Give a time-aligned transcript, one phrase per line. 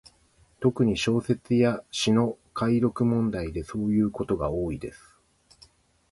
[0.61, 5.15] 特に、小説や詩の読解問題でそういうことが多いです。